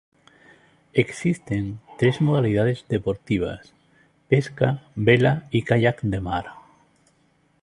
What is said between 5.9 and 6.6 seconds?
de Mar.